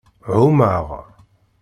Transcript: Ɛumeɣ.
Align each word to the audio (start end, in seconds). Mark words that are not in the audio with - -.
Ɛumeɣ. 0.35 0.87